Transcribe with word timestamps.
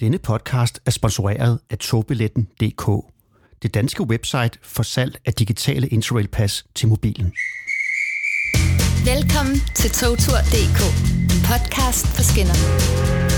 Denne 0.00 0.18
podcast 0.18 0.80
er 0.86 0.90
sponsoreret 0.90 1.60
af 1.70 1.78
togbilletten.dk, 1.78 3.04
det 3.62 3.74
danske 3.74 4.02
website 4.02 4.58
for 4.62 4.82
salg 4.82 5.20
af 5.26 5.32
digitale 5.34 5.88
Interrail-pas 5.88 6.64
til 6.74 6.88
mobilen. 6.88 7.32
Velkommen 9.04 9.56
til 9.74 9.90
togtur.dk, 9.90 10.80
en 11.34 11.40
podcast 11.50 12.06
på 12.16 12.22
skinner. 12.22 12.56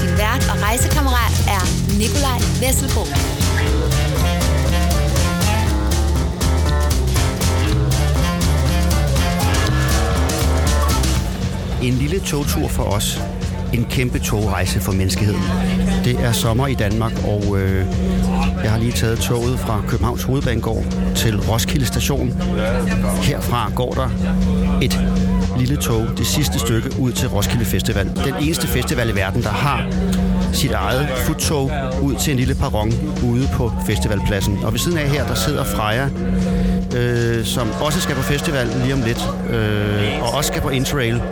Din 0.01 0.13
vært 0.23 0.45
og 0.53 0.57
rejsekammerat 0.67 1.35
er 1.57 1.65
Nikolaj 2.01 2.41
Vesselbo. 2.63 3.05
En 11.87 11.95
lille 11.95 12.21
togtur 12.21 12.69
for 12.69 12.83
os. 12.83 13.40
En 13.73 13.87
kæmpe 13.91 14.19
togrejse 14.19 14.81
for 14.81 14.93
menneskeheden. 14.93 15.43
Det 16.05 16.25
er 16.25 16.33
sommer 16.33 16.67
i 16.67 16.75
Danmark, 16.75 17.13
og 17.25 17.59
øh, 17.59 17.87
jeg 18.63 18.71
har 18.71 18.79
lige 18.79 18.93
taget 18.93 19.19
toget 19.19 19.59
fra 19.59 19.83
Københavns 19.89 20.23
Hovedbanegård 20.23 20.85
til 21.15 21.41
Roskilde 21.41 21.87
Station. 21.87 22.29
Herfra 23.23 23.71
går 23.75 23.93
der 23.93 24.11
et 24.83 25.01
lille 25.59 25.77
tog, 25.77 26.07
det 26.19 26.27
sidste 26.27 26.59
stykke, 26.59 26.91
ud 26.99 27.13
til 27.13 27.29
Roskilde 27.29 27.65
Festival. 27.65 28.07
Den 28.25 28.35
eneste 28.41 28.67
festival 28.67 29.11
i 29.11 29.15
verden, 29.15 29.43
der 29.43 29.49
har 29.49 29.87
sit 30.53 30.73
eget 30.73 31.09
futtog 31.27 31.71
ud 32.03 32.15
til 32.15 32.31
en 32.31 32.37
lille 32.37 32.55
perron 32.55 32.93
ude 33.25 33.49
på 33.53 33.73
festivalpladsen. 33.87 34.59
Og 34.65 34.73
ved 34.73 34.79
siden 34.79 34.99
af 34.99 35.09
her, 35.09 35.27
der 35.27 35.35
sidder 35.35 35.65
Freja, 35.65 36.09
øh, 36.97 37.45
som 37.45 37.71
også 37.81 38.01
skal 38.01 38.15
på 38.15 38.23
festival 38.23 38.67
lige 38.83 38.95
om 38.95 39.03
lidt, 39.03 39.29
øh, 39.51 40.23
og 40.23 40.35
også 40.35 40.49
skal 40.49 40.63
på 40.63 40.69
Interrail. 40.69 41.23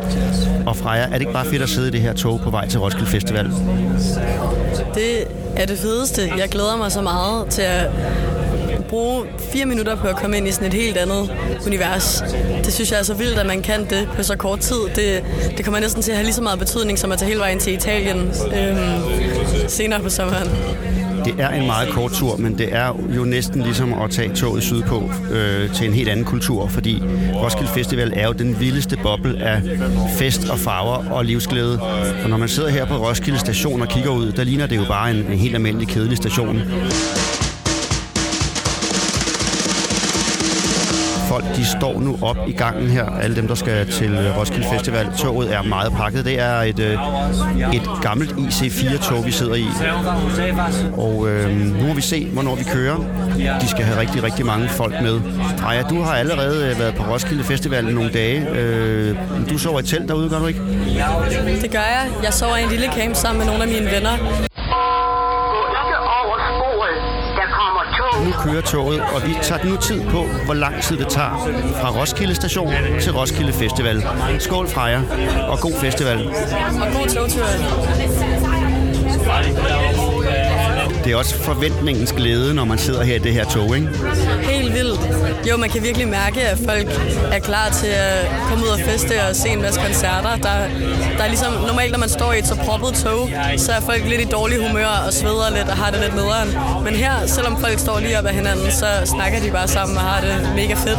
Og 0.66 0.76
Freja, 0.76 1.02
er 1.02 1.08
det 1.08 1.20
ikke 1.20 1.32
bare 1.32 1.46
fedt 1.46 1.62
at 1.62 1.68
sidde 1.68 1.88
i 1.88 1.90
det 1.90 2.00
her 2.00 2.12
tog 2.12 2.40
på 2.40 2.50
vej 2.50 2.68
til 2.68 2.80
Roskilde 2.80 3.06
Festival? 3.06 3.50
Det 4.94 5.24
er 5.56 5.66
det 5.66 5.78
fedeste. 5.78 6.32
Jeg 6.38 6.48
glæder 6.48 6.76
mig 6.76 6.92
så 6.92 7.02
meget 7.02 7.46
til 7.50 7.62
at 7.62 7.90
bruge 8.88 9.24
fire 9.52 9.66
minutter 9.66 9.96
på 9.96 10.06
at 10.06 10.16
komme 10.16 10.36
ind 10.36 10.48
i 10.48 10.52
sådan 10.52 10.68
et 10.68 10.74
helt 10.74 10.96
andet 10.96 11.30
univers. 11.66 12.24
Det 12.64 12.72
synes 12.72 12.90
jeg 12.92 12.98
er 12.98 13.02
så 13.02 13.14
vildt, 13.14 13.38
at 13.38 13.46
man 13.46 13.62
kan 13.62 13.86
det 13.90 14.08
på 14.16 14.22
så 14.22 14.36
kort 14.36 14.60
tid. 14.60 14.76
Det, 14.94 15.24
det 15.56 15.64
kommer 15.64 15.80
næsten 15.80 16.02
til 16.02 16.10
at 16.10 16.16
have 16.16 16.24
lige 16.24 16.34
så 16.34 16.42
meget 16.42 16.58
betydning, 16.58 16.98
som 16.98 17.12
at 17.12 17.18
tage 17.18 17.28
hele 17.28 17.40
vejen 17.40 17.58
til 17.58 17.72
Italien 17.74 18.18
øhm, 18.18 19.68
senere 19.68 20.00
på 20.00 20.08
sommeren. 20.08 20.48
Det 21.28 21.40
er 21.40 21.48
en 21.50 21.66
meget 21.66 21.88
kort 21.88 22.12
tur, 22.12 22.36
men 22.36 22.58
det 22.58 22.74
er 22.74 23.00
jo 23.16 23.24
næsten 23.24 23.62
ligesom 23.62 23.92
at 23.92 24.10
tage 24.10 24.34
toget 24.34 24.62
sydpå 24.62 25.10
øh, 25.30 25.74
til 25.74 25.86
en 25.86 25.94
helt 25.94 26.08
anden 26.08 26.24
kultur, 26.24 26.68
fordi 26.68 27.02
Roskilde 27.34 27.68
Festival 27.68 28.12
er 28.16 28.26
jo 28.26 28.32
den 28.32 28.60
vildeste 28.60 28.96
boble 29.02 29.42
af 29.42 29.62
fest 30.18 30.50
og 30.50 30.58
farver 30.58 31.10
og 31.10 31.24
livsglæde. 31.24 31.80
Og 32.24 32.30
når 32.30 32.36
man 32.36 32.48
sidder 32.48 32.68
her 32.68 32.84
på 32.84 32.94
Roskilde 32.94 33.38
Station 33.38 33.82
og 33.82 33.88
kigger 33.88 34.10
ud, 34.10 34.32
der 34.32 34.44
ligner 34.44 34.66
det 34.66 34.76
jo 34.76 34.84
bare 34.88 35.10
en, 35.10 35.16
en 35.16 35.38
helt 35.38 35.54
almindelig 35.54 35.88
kedelig 35.88 36.16
station. 36.16 36.62
Folk 41.28 41.44
de 41.56 41.64
står 41.64 42.00
nu 42.00 42.18
op 42.22 42.36
i 42.46 42.52
gangen 42.52 42.90
her, 42.90 43.04
alle 43.04 43.36
dem, 43.36 43.48
der 43.48 43.54
skal 43.54 43.86
til 43.86 44.32
Roskilde 44.38 44.66
Festival. 44.72 45.06
Toget 45.18 45.54
er 45.54 45.62
meget 45.62 45.92
pakket. 45.92 46.24
Det 46.24 46.40
er 46.40 46.54
et, 46.62 46.78
øh, 46.78 46.92
et 47.74 47.88
gammelt 48.02 48.30
IC4-tog, 48.32 49.26
vi 49.26 49.30
sidder 49.30 49.54
i. 49.54 49.66
Og 50.96 51.28
øh, 51.28 51.56
nu 51.80 51.86
må 51.86 51.94
vi 51.94 52.00
se, 52.00 52.28
hvornår 52.32 52.54
vi 52.54 52.64
kører. 52.64 52.96
De 53.60 53.68
skal 53.68 53.84
have 53.84 54.00
rigtig, 54.00 54.22
rigtig 54.22 54.46
mange 54.46 54.68
folk 54.68 54.94
med. 55.02 55.20
Freja, 55.58 55.82
du 55.82 56.02
har 56.02 56.12
allerede 56.12 56.70
øh, 56.70 56.78
været 56.78 56.94
på 56.94 57.02
Roskilde 57.02 57.44
Festival 57.44 57.84
nogle 57.84 58.10
dage. 58.12 58.48
Øh, 58.50 59.16
du 59.50 59.58
sover 59.58 59.80
i 59.80 59.82
telt 59.82 60.08
derude, 60.08 60.28
gør 60.28 60.38
du 60.38 60.46
ikke? 60.46 60.60
Det 61.62 61.70
gør 61.70 61.78
jeg. 61.78 62.08
Jeg 62.22 62.32
sover 62.32 62.56
i 62.56 62.62
en 62.62 62.68
lille 62.70 62.86
camp 62.96 63.14
sammen 63.14 63.38
med 63.38 63.46
nogle 63.46 63.62
af 63.62 63.68
mine 63.68 63.90
venner. 63.90 64.47
Nu 68.28 68.34
kører 68.42 68.60
toget, 68.60 69.00
og 69.00 69.26
vi 69.26 69.36
tager 69.42 69.64
nu 69.64 69.76
tid 69.76 70.04
på, 70.04 70.24
hvor 70.44 70.54
lang 70.54 70.82
tid 70.82 70.96
det 70.96 71.08
tager 71.08 71.50
fra 71.80 72.00
Roskilde 72.00 72.34
Station 72.34 72.72
til 73.00 73.12
Roskilde 73.12 73.52
Festival. 73.52 74.04
Skål 74.38 74.68
fra 74.68 74.82
jer, 74.82 75.02
og 75.48 75.58
god 75.60 75.72
festival. 75.80 76.28
Og 76.80 76.86
god 76.92 77.08
togtur. 77.08 77.44
Det 81.08 81.14
er 81.14 81.18
også 81.18 81.34
forventningens 81.42 82.12
glæde, 82.12 82.54
når 82.54 82.64
man 82.64 82.78
sidder 82.78 83.02
her 83.02 83.14
i 83.14 83.18
det 83.18 83.32
her 83.32 83.44
tog, 83.44 83.76
ikke? 83.76 83.88
Helt 84.42 84.74
vildt. 84.74 85.00
Jo, 85.50 85.56
man 85.56 85.70
kan 85.70 85.82
virkelig 85.82 86.08
mærke, 86.08 86.40
at 86.42 86.58
folk 86.58 86.88
er 87.32 87.38
klar 87.38 87.68
til 87.70 87.86
at 87.86 88.30
komme 88.48 88.64
ud 88.64 88.68
og 88.68 88.80
feste 88.80 89.12
og 89.28 89.36
se 89.36 89.48
en 89.48 89.62
masse 89.62 89.80
koncerter. 89.80 90.36
Der, 90.36 90.56
der 91.16 91.24
er 91.24 91.28
ligesom, 91.28 91.52
normalt 91.66 91.92
når 91.92 91.98
man 91.98 92.08
står 92.08 92.32
i 92.32 92.38
et 92.38 92.46
så 92.46 92.54
proppet 92.54 92.94
tog, 92.94 93.30
så 93.56 93.72
er 93.72 93.80
folk 93.80 94.04
lidt 94.08 94.20
i 94.20 94.24
dårlig 94.24 94.68
humør 94.68 95.04
og 95.06 95.12
sveder 95.12 95.50
lidt 95.56 95.68
og 95.68 95.76
har 95.76 95.90
det 95.90 96.00
lidt 96.00 96.14
nederen. 96.14 96.48
Men 96.84 96.94
her, 96.94 97.12
selvom 97.26 97.60
folk 97.60 97.78
står 97.78 98.00
lige 98.00 98.18
op 98.18 98.26
ad 98.26 98.32
hinanden, 98.32 98.70
så 98.70 98.86
snakker 99.04 99.40
de 99.40 99.50
bare 99.50 99.68
sammen 99.68 99.96
og 99.96 100.02
har 100.02 100.20
det 100.20 100.48
mega 100.54 100.74
fedt. 100.74 100.98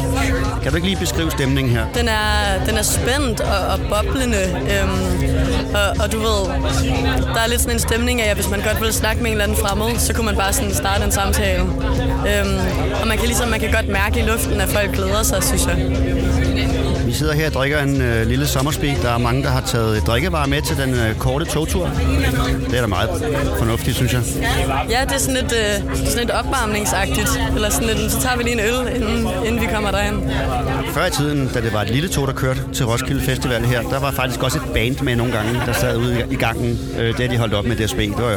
Kan 0.64 0.72
du 0.72 0.76
ikke 0.76 0.88
lige 0.88 1.00
beskrive 1.00 1.32
stemningen 1.32 1.76
her? 1.76 1.86
Den 1.96 2.08
er, 2.08 2.66
den 2.68 2.78
er 2.78 2.82
spændt 2.82 3.42
og, 3.42 3.62
og 3.74 3.80
boblende. 3.90 4.44
Øhm, 4.74 5.10
og, 5.74 6.04
og 6.04 6.12
du 6.12 6.20
ved, 6.20 6.40
der 7.36 7.42
er 7.46 7.48
lidt 7.48 7.62
sådan 7.62 7.76
en 7.76 7.80
stemning 7.80 8.22
af, 8.22 8.30
at 8.30 8.36
hvis 8.36 8.50
man 8.50 8.62
godt 8.62 8.82
vil 8.82 8.94
snakke 8.94 9.22
med 9.22 9.32
en 9.32 9.38
eller 9.38 9.44
anden 9.44 9.58
fremmed, 9.58 9.99
så 10.00 10.14
kunne 10.14 10.26
man 10.26 10.36
bare 10.36 10.54
sådan 10.54 10.74
starte 10.74 11.04
en 11.04 11.12
samtale. 11.12 11.62
Øhm, 11.62 12.58
og 13.02 13.08
man 13.08 13.18
kan 13.18 13.28
ligesom, 13.28 13.50
man 13.50 13.60
kan 13.60 13.72
godt 13.72 13.88
mærke 13.88 14.20
i 14.20 14.24
luften, 14.24 14.62
at 14.62 14.70
folk 14.70 14.92
glæder 14.94 15.24
sig, 15.24 15.44
synes 15.44 15.66
jeg. 15.68 15.78
Vi 17.10 17.14
sidder 17.14 17.34
her 17.34 17.48
og 17.48 17.54
drikker 17.54 17.80
en 17.80 18.02
øh, 18.02 18.28
lille 18.28 18.48
sommerspeak. 18.48 19.02
Der 19.02 19.10
er 19.10 19.18
mange, 19.18 19.44
der 19.44 19.50
har 19.50 19.62
taget 19.62 20.08
drikkevarer 20.08 20.48
med 20.48 20.62
til 20.62 20.78
den 20.78 20.94
øh, 20.94 21.16
korte 21.16 21.46
togtur. 21.46 21.90
Det 22.70 22.78
er 22.78 22.82
da 22.82 22.88
meget 22.88 23.10
fornuftigt, 23.58 23.96
synes 23.96 24.14
jeg. 24.14 24.22
Ja, 24.90 25.02
det 25.06 25.12
er 25.14 25.18
sådan 25.18 25.36
lidt, 25.42 25.54
øh, 25.54 25.96
sådan 25.96 26.20
lidt 26.20 26.32
opvarmningsagtigt. 26.32 27.42
Eller 27.56 27.70
sådan 27.70 27.88
lidt, 27.88 28.12
så 28.12 28.22
tager 28.22 28.38
vi 28.38 28.44
lige 28.44 28.54
en 28.54 28.60
øl, 28.60 28.96
inden, 28.96 29.28
inden 29.46 29.62
vi 29.62 29.66
kommer 29.74 29.92
derhen. 29.92 30.32
Før 30.94 31.06
i 31.06 31.12
tiden, 31.12 31.48
da 31.54 31.62
det 31.62 31.74
var 31.74 31.82
et 31.82 31.90
lille 31.90 32.10
tog, 32.10 32.28
der 32.28 32.34
kørte 32.34 32.60
til 32.74 32.86
Roskilde 32.86 33.22
Festival 33.22 33.66
her, 33.66 33.82
der 33.82 34.00
var 34.00 34.12
faktisk 34.12 34.44
også 34.44 34.58
et 34.58 34.74
band 34.74 35.02
med 35.02 35.16
nogle 35.16 35.34
gange, 35.34 35.62
der 35.66 35.74
sad 35.74 35.98
ude 35.98 36.26
i 36.32 36.36
gangen, 36.36 36.80
øh, 37.00 37.18
da 37.18 37.28
de 37.28 37.38
holdt 37.38 37.54
op 37.54 37.66
med 37.66 37.76
DSB. 37.76 37.98
Det 37.98 38.18
var, 38.18 38.30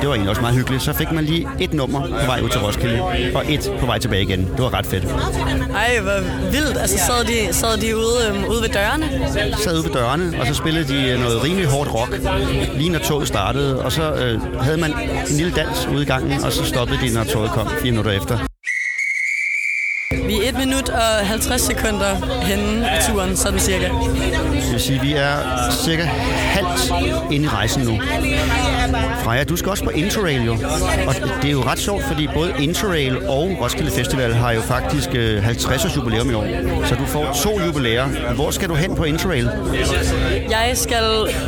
det 0.00 0.08
var 0.08 0.14
egentlig 0.14 0.30
også 0.30 0.42
meget 0.42 0.56
hyggeligt. 0.56 0.82
Så 0.82 0.92
fik 0.92 1.12
man 1.12 1.24
lige 1.24 1.48
et 1.60 1.72
nummer 1.74 2.00
på 2.00 2.26
vej 2.26 2.40
ud 2.40 2.48
til 2.48 2.60
Roskilde, 2.60 3.02
og 3.34 3.52
et 3.52 3.72
på 3.80 3.86
vej 3.86 3.98
tilbage 3.98 4.22
igen. 4.22 4.40
Det 4.40 4.58
var 4.58 4.74
ret 4.74 4.86
fedt. 4.86 5.04
Ej, 5.74 6.00
hvor 6.00 6.50
vildt. 6.50 6.78
Altså 6.78 6.98
sad 6.98 7.24
de, 7.24 7.52
sad 7.54 7.76
de 7.76 7.96
ude, 7.96 8.19
øhm, 8.28 8.44
ude 8.44 8.62
ved 8.62 8.68
dørene? 8.68 9.06
sad 9.64 9.74
ude 9.74 9.84
ved 9.84 9.92
dørene, 9.92 10.40
og 10.40 10.46
så 10.46 10.54
spillede 10.54 10.88
de 10.88 11.08
øh, 11.08 11.20
noget 11.20 11.42
rimelig 11.44 11.66
hårdt 11.66 11.94
rock, 11.94 12.12
lige 12.76 12.90
når 12.90 12.98
toget 12.98 13.28
startede. 13.28 13.82
Og 13.84 13.92
så 13.92 14.12
øh, 14.12 14.62
havde 14.62 14.80
man 14.80 14.90
en 15.30 15.36
lille 15.36 15.52
dans 15.52 15.86
ude 15.94 16.02
i 16.02 16.06
gangen, 16.06 16.44
og 16.44 16.52
så 16.52 16.64
stoppede 16.64 17.00
de, 17.00 17.14
når 17.14 17.24
toget 17.24 17.50
kom 17.50 17.68
fire 17.82 17.90
minutter 17.90 18.12
efter. 18.12 18.38
Vi 20.26 20.36
er 20.36 20.48
1 20.48 20.54
minut 20.58 20.88
og 20.88 21.26
50 21.26 21.60
sekunder 21.60 22.42
henne 22.42 22.86
i 22.86 23.10
turen, 23.10 23.36
sådan 23.36 23.60
cirka. 23.60 23.88
Det 24.52 24.72
vil 24.72 24.80
sige, 24.80 24.96
at 24.96 25.02
vi 25.02 25.12
er 25.12 25.36
cirka 25.84 26.02
halvt 26.56 26.92
inde 27.32 27.44
i 27.44 27.48
rejsen 27.48 27.82
nu. 27.82 27.92
Freja, 29.24 29.44
du 29.44 29.56
skal 29.56 29.70
også 29.70 29.84
på 29.84 29.90
Interrail 29.90 30.44
jo. 30.44 30.52
Og 31.06 31.14
det 31.42 31.48
er 31.48 31.52
jo 31.52 31.62
ret 31.62 31.78
sjovt, 31.78 32.04
fordi 32.04 32.28
både 32.34 32.52
Interrail 32.58 33.18
og 33.28 33.50
Roskilde 33.60 33.90
Festival 33.90 34.34
har 34.34 34.52
jo 34.52 34.60
faktisk 34.60 35.08
øh, 35.14 35.42
50 35.42 35.84
års 35.84 35.96
jubilæum 35.96 36.30
i 36.30 36.34
år. 36.34 36.46
Så 36.86 36.94
du 36.94 37.04
får 37.06 37.32
to 37.42 37.60
jubilæer. 37.66 38.34
Hvor 38.34 38.50
skal 38.50 38.68
du 38.68 38.74
hen 38.74 38.94
på 38.94 39.04
Interrail? 39.04 39.50
Jeg 40.50 40.70
skal 40.74 41.04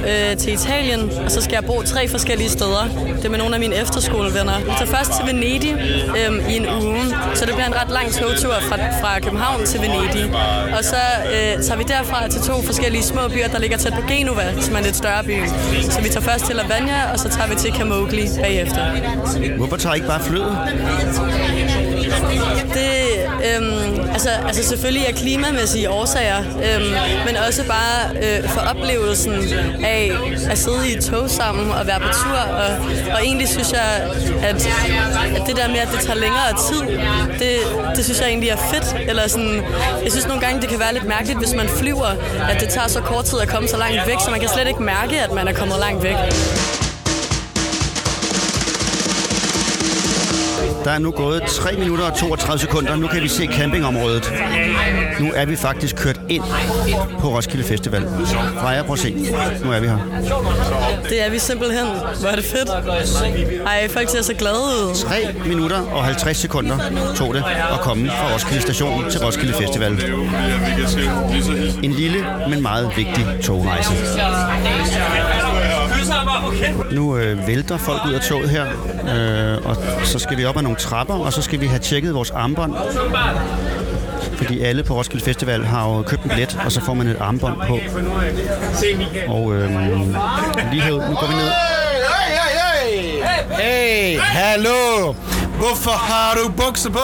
øh, 0.09 0.37
til 0.37 0.53
Italien, 0.53 1.10
og 1.25 1.31
så 1.31 1.41
skal 1.41 1.53
jeg 1.55 1.65
bo 1.65 1.83
tre 1.83 2.09
forskellige 2.09 2.49
steder. 2.50 2.88
Det 3.16 3.25
er 3.25 3.31
med 3.31 3.38
nogle 3.38 3.55
af 3.55 3.60
mine 3.60 3.75
efterskolevenner. 3.75 4.59
Vi 4.59 4.71
tager 4.78 4.97
først 4.97 5.12
til 5.12 5.27
Venedig 5.27 5.72
øh, 6.19 6.53
i 6.53 6.56
en 6.56 6.66
uge, 6.66 7.04
så 7.34 7.47
det 7.47 7.54
bliver 7.54 7.66
en 7.66 7.75
ret 7.75 7.91
lang 7.91 8.12
togtur 8.12 8.54
fra, 8.69 8.77
fra 9.00 9.21
København 9.21 9.66
til 9.66 9.81
Venedig. 9.81 10.34
Og 10.78 10.84
så 10.84 10.97
øh, 11.34 11.62
tager 11.65 11.77
vi 11.77 11.84
derfra 11.84 12.28
til 12.28 12.41
to 12.41 12.62
forskellige 12.62 13.03
små 13.03 13.28
byer, 13.28 13.49
der 13.49 13.59
ligger 13.59 13.77
tæt 13.77 13.93
på 13.93 14.03
Genova, 14.09 14.60
som 14.60 14.75
er 14.75 14.78
en 14.78 14.84
lidt 14.84 14.97
større 14.97 15.25
by. 15.25 15.37
Så 15.91 16.00
vi 16.03 16.09
tager 16.09 16.27
først 16.31 16.44
til 16.47 16.56
Lavagna, 16.56 17.12
og 17.12 17.19
så 17.19 17.28
tager 17.28 17.49
vi 17.49 17.54
til 17.62 17.72
Camogli 17.72 18.28
bagefter. 18.40 18.82
Hvorfor 19.56 19.76
tager 19.76 19.94
I 19.94 19.97
ikke 19.97 20.09
bare 20.09 20.20
flyet? 20.20 20.56
Det, 22.74 22.92
øhm, 23.48 24.00
altså, 24.12 24.28
altså 24.47 24.62
selvfølgelig 24.64 25.09
af 25.09 25.14
klimamæssige 25.14 25.91
årsager, 25.91 26.38
øhm, 26.38 26.94
men 27.26 27.36
også 27.48 27.64
bare 27.66 28.16
øh, 28.16 28.48
for 28.48 28.60
oplevelsen 28.60 29.32
af 29.84 30.12
at 30.50 30.59
sidde 30.59 30.88
i 30.88 30.97
et 30.97 31.04
tog 31.04 31.30
sammen 31.30 31.70
og 31.70 31.86
være 31.86 32.00
på 32.00 32.09
tur. 32.12 32.38
Og, 32.62 32.70
og 33.14 33.24
egentlig 33.24 33.48
synes 33.48 33.72
jeg, 33.72 33.88
at, 34.42 34.68
at 35.36 35.42
det 35.47 35.56
der 35.56 35.68
med, 35.68 35.78
at 35.78 35.88
det 35.92 36.00
tager 36.00 36.18
længere 36.18 36.50
tid, 36.68 36.80
det, 37.38 37.53
det 37.97 38.04
synes 38.04 38.20
jeg 38.20 38.28
egentlig 38.28 38.50
er 38.50 38.56
fedt. 38.56 39.08
Eller 39.08 39.28
sådan, 39.28 39.62
jeg 40.04 40.10
synes 40.10 40.26
nogle 40.26 40.41
gange, 40.41 40.60
det 40.60 40.68
kan 40.68 40.78
være 40.78 40.92
lidt 40.92 41.04
mærkeligt, 41.04 41.38
hvis 41.38 41.54
man 41.54 41.68
flyver, 41.68 42.10
at 42.50 42.60
det 42.60 42.68
tager 42.68 42.88
så 42.88 43.00
kort 43.00 43.24
tid 43.24 43.38
at 43.41 43.48
komme 43.48 43.68
så 43.68 43.76
langt 43.76 44.00
væk, 44.06 44.16
så 44.24 44.30
man 44.30 44.41
kan 44.41 44.48
slet 44.48 44.68
ikke 44.68 44.82
mærke, 44.82 45.20
at 45.20 45.32
man 45.32 45.48
er 45.48 45.53
kommet 45.53 45.78
langt 45.78 46.03
væk. 46.03 46.16
Der 50.84 50.90
er 50.90 50.98
nu 50.98 51.10
gået 51.10 51.42
3 51.42 51.76
minutter 51.76 52.04
og 52.04 52.16
32 52.16 52.58
sekunder. 52.58 52.96
Nu 52.96 53.06
kan 53.06 53.22
vi 53.22 53.28
se 53.28 53.46
campingområdet. 53.46 54.32
Nu 55.20 55.32
er 55.34 55.44
vi 55.44 55.56
faktisk 55.56 55.96
kørt 55.96 56.20
ind 56.28 56.42
på 57.20 57.28
Roskilde 57.28 57.64
Festival. 57.64 58.02
Freja, 58.60 58.82
prøv 58.82 58.92
at 58.92 58.98
se. 58.98 59.10
Nu 59.64 59.72
er 59.72 59.80
vi 59.80 59.86
her. 59.86 59.98
Det 61.08 61.26
er 61.26 61.30
vi 61.30 61.38
simpelthen. 61.38 61.86
Hvor 62.20 62.28
er 62.28 62.36
det 62.36 62.44
fedt. 62.44 62.68
Ej, 63.66 63.88
folk 63.88 64.08
ser 64.08 64.22
så 64.22 64.34
glade 64.34 64.54
ud. 64.54 64.94
3 64.94 65.14
minutter 65.46 65.80
og 65.80 66.04
50 66.04 66.36
sekunder 66.36 66.78
tog 67.16 67.34
det 67.34 67.44
at 67.72 67.80
komme 67.80 68.08
fra 68.10 68.34
Roskilde 68.34 68.62
Station 68.62 69.10
til 69.10 69.20
Roskilde 69.20 69.52
Festival. 69.52 69.92
En 71.82 71.92
lille, 71.92 72.26
men 72.48 72.62
meget 72.62 72.90
vigtig 72.96 73.26
togrejse. 73.42 73.92
Nu 76.91 77.16
øh, 77.16 77.47
vælter 77.47 77.77
folk 77.77 78.01
ud 78.09 78.13
af 78.13 78.21
toget 78.21 78.51
her, 78.51 78.66
øh, 79.15 79.66
og 79.66 79.77
så 80.04 80.19
skal 80.19 80.39
vi 80.39 80.45
op 80.45 80.57
ad 80.57 80.63
nogle 80.63 80.78
trapper, 80.78 81.15
og 81.15 81.33
så 81.33 81.43
skal 81.43 81.60
vi 81.60 81.66
have 81.66 81.78
tjekket 81.78 82.15
vores 82.15 82.31
armbånd. 82.31 82.75
Fordi 84.37 84.60
alle 84.60 84.83
på 84.83 84.95
Roskilde 84.95 85.25
Festival 85.25 85.65
har 85.65 85.89
jo 85.89 86.03
købt 86.03 86.22
en 86.22 86.28
billet, 86.31 86.59
og 86.65 86.72
så 86.72 86.81
får 86.81 86.95
man 86.95 87.07
et 87.07 87.16
armbånd 87.21 87.57
på. 87.66 87.78
Og 89.28 89.54
øh, 89.54 89.71
lige 90.72 90.83
herud, 90.83 91.01
nu 91.09 91.15
går 91.15 91.27
vi 91.27 91.34
ned. 91.34 91.51
Hey, 93.59 94.19
hallo! 94.19 95.15
Hvorfor 95.57 95.91
har 95.91 96.34
du 96.34 96.53
bukser 96.66 96.91
på? 96.91 96.99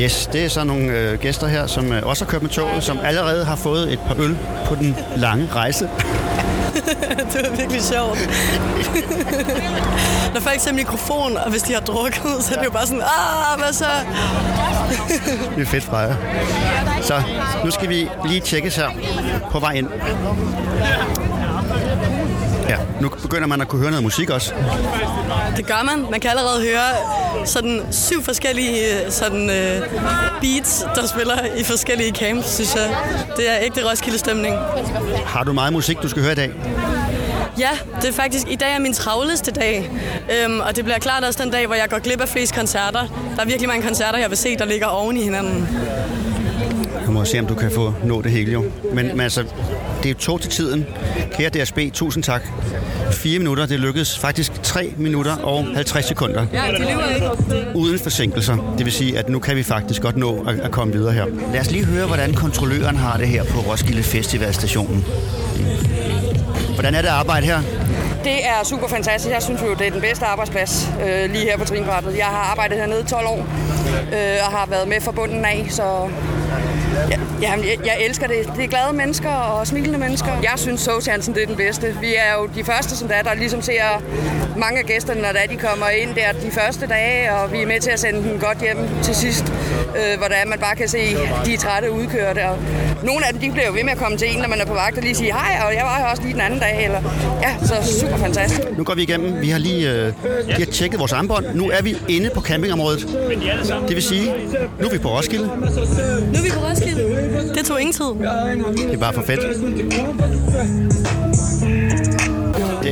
Yes, 0.00 0.28
det 0.32 0.44
er 0.44 0.48
så 0.48 0.64
nogle 0.64 0.84
øh, 0.98 1.18
gæster 1.18 1.46
her, 1.46 1.66
som 1.66 1.92
øh, 1.92 2.02
også 2.06 2.24
har 2.24 2.30
kørt 2.30 2.42
med 2.42 2.50
toget, 2.50 2.84
som 2.84 2.98
allerede 3.02 3.44
har 3.44 3.56
fået 3.56 3.92
et 3.92 3.98
par 4.06 4.14
øl 4.18 4.36
på 4.66 4.74
den 4.74 4.96
lange 5.16 5.48
rejse. 5.54 5.88
det 7.32 7.50
var 7.50 7.56
virkelig 7.56 7.82
sjovt. 7.82 8.18
Når 10.34 10.40
folk 10.40 10.60
ser 10.60 10.72
mikrofon, 10.72 11.36
og 11.36 11.50
hvis 11.50 11.62
de 11.62 11.72
har 11.72 11.80
drukket, 11.80 12.36
så 12.40 12.54
er 12.54 12.58
det 12.58 12.64
jo 12.64 12.70
bare 12.70 12.86
sådan, 12.86 13.02
ah, 13.02 13.58
hvad 13.60 13.72
så? 13.72 13.84
Det 15.56 15.62
er 15.62 15.66
fedt 15.66 15.84
Freja. 15.84 16.14
Så 17.02 17.22
nu 17.64 17.70
skal 17.70 17.88
vi 17.88 18.08
lige 18.24 18.40
tjekke 18.40 18.70
her 18.70 18.90
på 19.50 19.58
vej 19.58 19.72
ind. 19.72 19.88
Ja, 22.68 22.76
nu 23.00 23.08
begynder 23.08 23.46
man 23.46 23.60
at 23.60 23.68
kunne 23.68 23.80
høre 23.80 23.90
noget 23.90 24.02
musik 24.04 24.30
også. 24.30 24.54
Det 25.56 25.66
gør 25.66 25.82
man. 25.84 26.06
Man 26.10 26.20
kan 26.20 26.30
allerede 26.30 26.62
høre 26.62 27.46
sådan 27.46 27.82
syv 27.90 28.22
forskellige 28.22 28.84
sådan, 29.08 29.42
uh, 29.42 29.86
beats, 30.40 30.86
der 30.94 31.06
spiller 31.06 31.38
i 31.56 31.64
forskellige 31.64 32.12
camps, 32.12 32.54
synes 32.54 32.74
jeg. 32.74 32.96
Det 33.36 33.50
er 33.50 33.56
ægte 33.60 33.90
Roskilde-stemning. 33.90 34.56
Har 35.26 35.44
du 35.44 35.52
meget 35.52 35.72
musik, 35.72 36.02
du 36.02 36.08
skal 36.08 36.22
høre 36.22 36.32
i 36.32 36.34
dag? 36.34 36.52
Ja, 37.58 37.70
det 38.00 38.08
er 38.08 38.12
faktisk, 38.12 38.46
i 38.50 38.56
dag 38.56 38.74
er 38.74 38.78
min 38.78 38.92
travleste 38.92 39.50
dag, 39.50 39.90
øhm, 40.44 40.60
og 40.60 40.76
det 40.76 40.84
bliver 40.84 40.98
klart 40.98 41.24
også 41.24 41.42
den 41.42 41.52
dag, 41.52 41.66
hvor 41.66 41.74
jeg 41.74 41.88
går 41.88 41.98
glip 41.98 42.20
af 42.20 42.28
flest 42.28 42.54
koncerter. 42.54 43.32
Der 43.36 43.42
er 43.42 43.46
virkelig 43.46 43.68
mange 43.68 43.82
koncerter, 43.82 44.18
jeg 44.18 44.30
vil 44.30 44.38
se, 44.38 44.56
der 44.56 44.64
ligger 44.64 44.86
oven 44.86 45.16
i 45.16 45.22
hinanden. 45.22 45.68
Jeg 47.04 47.12
må 47.12 47.24
se, 47.24 47.38
om 47.38 47.46
du 47.46 47.54
kan 47.54 47.70
få 47.70 47.94
nå 48.04 48.22
det 48.22 48.32
hele 48.32 48.52
jo. 48.52 48.64
Men, 48.92 49.06
men 49.06 49.20
altså, 49.20 49.42
det 50.02 50.04
er 50.04 50.08
jo 50.08 50.14
tog 50.14 50.40
til 50.40 50.50
tiden. 50.50 50.86
Kære 51.32 51.50
DSB, 51.50 51.78
tusind 51.92 52.24
tak. 52.24 52.42
Fire 53.12 53.38
minutter, 53.38 53.66
det 53.66 53.80
lykkedes 53.80 54.18
faktisk 54.18 54.62
3 54.62 54.94
minutter 54.96 55.36
og 55.36 55.66
50 55.74 56.04
sekunder. 56.04 56.46
Ja, 56.52 56.64
ikke. 56.66 57.66
Uden 57.74 57.98
forsinkelser. 57.98 58.74
Det 58.78 58.84
vil 58.84 58.92
sige, 58.92 59.18
at 59.18 59.28
nu 59.28 59.38
kan 59.38 59.56
vi 59.56 59.62
faktisk 59.62 60.02
godt 60.02 60.16
nå 60.16 60.44
at, 60.48 60.60
at 60.60 60.70
komme 60.70 60.92
videre 60.92 61.12
her. 61.12 61.26
Lad 61.52 61.60
os 61.60 61.70
lige 61.70 61.84
høre, 61.84 62.06
hvordan 62.06 62.34
kontrolløren 62.34 62.96
har 62.96 63.16
det 63.16 63.28
her 63.28 63.44
på 63.44 63.58
Roskilde 63.58 64.02
Festivalstationen. 64.02 65.04
Hvordan 66.74 66.94
er 66.94 67.00
det 67.00 67.08
at 67.08 67.14
arbejde 67.14 67.46
her? 67.46 67.60
Det 68.24 68.46
er 68.46 68.64
super 68.64 68.88
fantastisk. 68.88 69.34
Jeg 69.34 69.42
synes 69.42 69.62
jo, 69.62 69.74
det 69.74 69.86
er 69.86 69.90
den 69.90 70.00
bedste 70.00 70.24
arbejdsplads 70.26 70.88
øh, 71.06 71.30
lige 71.30 71.44
her 71.44 71.58
på 71.58 71.64
Trinbrættet. 71.64 72.18
Jeg 72.18 72.26
har 72.26 72.50
arbejdet 72.50 72.78
hernede 72.78 73.00
i 73.00 73.04
12 73.04 73.26
år 73.26 73.46
øh, 74.12 74.46
og 74.46 74.52
har 74.58 74.66
været 74.70 74.88
med 74.88 75.00
fra 75.00 75.12
bunden 75.12 75.44
af, 75.44 75.66
så 75.70 76.08
ja, 77.10 77.18
jamen, 77.42 77.64
jeg, 77.64 77.78
jeg 77.84 77.96
elsker 78.00 78.26
det. 78.26 78.36
Det 78.56 78.64
er 78.64 78.68
glade 78.68 78.92
mennesker 78.92 79.30
og 79.30 79.66
smilende 79.66 79.98
mennesker. 79.98 80.32
Jeg 80.42 80.52
synes, 80.56 80.80
Sovchansen 80.80 81.34
det 81.34 81.42
er 81.42 81.46
den 81.46 81.56
bedste. 81.56 81.96
Vi 82.00 82.14
er 82.14 82.34
jo 82.40 82.48
de 82.54 82.64
første, 82.64 82.96
som 82.96 83.08
der, 83.08 83.22
der 83.22 83.34
ligesom 83.34 83.62
ser 83.62 83.82
mange 84.56 84.78
af 84.78 84.84
gæsterne, 84.84 85.20
når 85.20 85.30
de 85.50 85.56
kommer 85.56 85.88
ind 85.88 86.14
der 86.14 86.32
de 86.32 86.50
første 86.50 86.86
dage, 86.86 87.32
og 87.34 87.52
vi 87.52 87.62
er 87.62 87.66
med 87.66 87.80
til 87.80 87.90
at 87.90 88.00
sende 88.00 88.22
dem 88.28 88.38
godt 88.40 88.58
hjem 88.58 88.78
til 89.02 89.14
sidst, 89.14 89.44
øh, 89.98 90.18
hvor 90.18 90.28
der 90.28 90.34
er, 90.34 90.46
man 90.46 90.58
bare 90.58 90.76
kan 90.76 90.88
se, 90.88 90.98
de 91.46 91.54
er 91.54 91.58
trætte 91.58 91.92
udkørte. 91.92 92.48
Og 92.48 92.58
nogle 93.02 93.26
af 93.26 93.32
dem, 93.32 93.40
de 93.40 93.50
bliver 93.50 93.66
jo 93.66 93.72
ved 93.72 93.84
med 93.84 93.92
at 93.92 93.98
komme 93.98 94.18
til 94.18 94.28
en, 94.34 94.38
når 94.40 94.48
man 94.48 94.60
er 94.60 94.64
på 94.66 94.74
vagt 94.74 94.96
og 94.96 95.02
lige 95.02 95.14
sige 95.14 95.32
hej, 95.32 95.66
og 95.66 95.74
jeg 95.74 95.84
var 95.84 95.96
her 95.98 96.04
også 96.04 96.22
lige 96.22 96.32
den 96.32 96.40
anden 96.40 96.60
dag. 96.60 96.84
Eller, 96.84 97.00
ja, 97.42 97.66
så 97.66 97.98
super 98.00 98.16
fantastisk. 98.16 98.60
Nu 98.78 98.84
går 98.84 98.94
vi 98.94 99.02
igennem. 99.02 99.40
Vi 99.40 99.48
har 99.48 99.58
lige 99.58 99.90
øh, 99.90 100.06
de 100.06 100.12
har 100.58 100.64
tjekket 100.64 101.00
vores 101.00 101.12
armbånd. 101.12 101.46
Nu 101.54 101.70
er 101.70 101.82
vi 101.82 101.96
inde 102.08 102.30
på 102.34 102.40
campingområdet. 102.40 103.00
Det 103.88 103.94
vil 103.94 104.02
sige, 104.02 104.32
nu 104.80 104.86
er 104.86 104.90
vi 104.92 104.98
på 104.98 105.08
Roskilde. 105.08 105.46
Nu 105.46 105.52
er 106.38 106.42
vi 106.42 106.50
på 106.50 106.60
Roskilde. 106.70 107.02
Det 107.54 107.66
tog 107.66 107.80
ingen 107.80 107.92
tid. 107.92 108.04
Det 108.86 108.94
er 108.94 108.98
bare 108.98 109.12
for 109.12 109.22
fedt. 109.22 109.40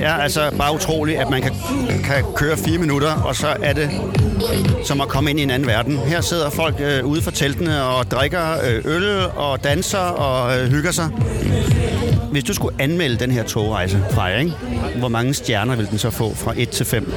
Det 0.03 0.11
er 0.11 0.15
altså 0.15 0.51
bare 0.59 0.75
utroligt, 0.75 1.19
at 1.19 1.31
man 1.31 1.43
kan, 1.43 1.53
kan 2.05 2.25
køre 2.35 2.57
fire 2.57 2.79
minutter, 2.79 3.13
og 3.13 3.37
så 3.37 3.57
er 3.63 3.73
det 3.73 3.91
som 4.85 5.01
at 5.01 5.09
komme 5.09 5.31
ind 5.31 5.41
i 5.41 5.43
en 5.43 5.51
anden 5.51 5.69
verden. 5.69 5.99
Her 5.99 6.21
sidder 6.21 6.51
folk 6.51 6.75
øh, 6.81 7.05
ude 7.05 7.23
for 7.23 7.31
teltene 7.31 7.83
og 7.85 8.11
drikker 8.11 8.53
øh, 8.53 8.97
øl 8.97 9.27
og 9.37 9.65
danser 9.65 9.99
og 9.99 10.59
øh, 10.59 10.71
hygger 10.71 10.91
sig. 10.91 11.09
Hvis 12.31 12.45
du 12.45 12.55
skulle 12.55 12.83
anmelde 12.83 13.17
den 13.17 13.31
her 13.31 13.45
togrejse 13.45 14.05
fra 14.11 14.29
ikke? 14.29 14.53
hvor 14.99 15.09
mange 15.09 15.35
stjerner 15.35 15.77
vil 15.77 15.91
den 15.91 15.99
så 15.99 16.11
få 16.11 16.35
fra 16.35 16.55
1 16.57 16.69
til 16.69 16.87
5? 16.87 17.15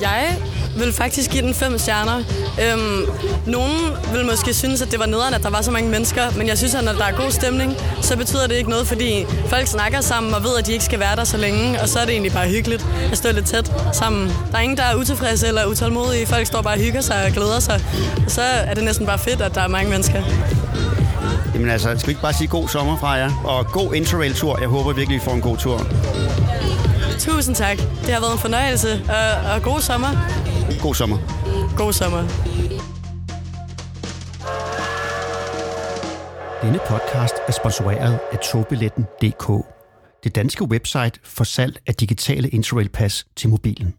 Jeg 0.00 0.36
vil 0.76 0.92
faktisk 0.92 1.30
give 1.30 1.42
den 1.42 1.54
fem 1.54 1.78
stjerner. 1.78 2.16
Øhm, 2.62 3.06
nogen 3.46 3.80
vil 4.12 4.26
måske 4.26 4.54
synes, 4.54 4.82
at 4.82 4.90
det 4.90 4.98
var 4.98 5.06
nederen, 5.06 5.34
at 5.34 5.42
der 5.42 5.50
var 5.50 5.62
så 5.62 5.70
mange 5.70 5.90
mennesker, 5.90 6.22
men 6.36 6.48
jeg 6.48 6.58
synes, 6.58 6.74
at 6.74 6.84
når 6.84 6.92
der 6.92 7.04
er 7.04 7.16
god 7.16 7.30
stemning, 7.30 7.74
så 8.02 8.16
betyder 8.16 8.46
det 8.46 8.54
ikke 8.54 8.70
noget, 8.70 8.86
fordi 8.86 9.26
folk 9.48 9.66
snakker 9.66 10.00
sammen 10.00 10.34
og 10.34 10.42
ved, 10.44 10.50
at 10.58 10.66
de 10.66 10.72
ikke 10.72 10.84
skal 10.84 11.00
være 11.00 11.16
der 11.16 11.24
så 11.24 11.36
længe, 11.36 11.80
og 11.82 11.88
så 11.88 11.98
er 11.98 12.04
det 12.04 12.12
egentlig 12.12 12.32
bare 12.32 12.48
hyggeligt 12.48 12.86
at 13.12 13.18
stå 13.18 13.32
lidt 13.32 13.46
tæt 13.46 13.72
sammen. 13.92 14.28
Der 14.52 14.58
er 14.58 14.62
ingen, 14.62 14.76
der 14.76 14.82
er 14.82 14.94
utilfredse 14.94 15.48
eller 15.48 15.66
utålmodige. 15.66 16.26
Folk 16.26 16.46
står 16.46 16.62
bare 16.62 16.74
og 16.74 16.80
hygger 16.80 17.00
sig 17.00 17.24
og 17.26 17.32
glæder 17.32 17.60
sig. 17.60 17.80
Og 18.24 18.30
så 18.30 18.42
er 18.42 18.74
det 18.74 18.84
næsten 18.84 19.06
bare 19.06 19.18
fedt, 19.18 19.40
at 19.40 19.54
der 19.54 19.60
er 19.60 19.68
mange 19.68 19.90
mennesker. 19.90 20.22
Jamen 21.54 21.70
altså, 21.70 21.88
skal 21.96 22.06
vi 22.06 22.10
ikke 22.10 22.22
bare 22.22 22.32
sige 22.32 22.48
god 22.48 22.68
sommer 22.68 22.96
fra 22.96 23.10
jer? 23.10 23.30
Og 23.44 23.66
god 23.66 23.94
interrail-tur. 23.94 24.58
Jeg 24.60 24.68
håber 24.68 24.92
virkelig, 24.92 25.16
I 25.16 25.20
får 25.20 25.32
en 25.32 25.40
god 25.40 25.56
tur. 25.56 25.86
Tusind 27.26 27.54
tak. 27.54 27.78
Det 27.78 28.14
har 28.14 28.20
været 28.20 28.32
en 28.32 28.38
fornøjelse, 28.38 28.88
og, 29.08 29.52
og 29.54 29.62
god 29.62 29.80
sommer. 29.80 30.08
God 30.82 30.94
sommer. 30.94 31.18
God 31.76 31.92
sommer. 31.92 32.22
Denne 36.62 36.78
podcast 36.88 37.34
er 37.48 37.52
sponsoreret 37.52 38.18
af 38.32 38.38
togbilletten.dk, 38.38 39.66
det 40.24 40.34
danske 40.34 40.64
website 40.64 41.20
for 41.24 41.44
salg 41.44 41.76
af 41.86 41.94
digitale 41.94 42.48
Interrail-pas 42.48 43.26
til 43.36 43.48
mobilen. 43.48 43.94